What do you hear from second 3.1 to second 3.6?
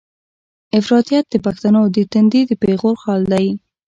دی.